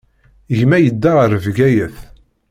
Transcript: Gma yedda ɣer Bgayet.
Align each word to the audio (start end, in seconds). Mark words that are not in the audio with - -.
Gma 0.59 0.77
yedda 0.79 1.11
ɣer 1.17 1.31
Bgayet. 1.45 1.97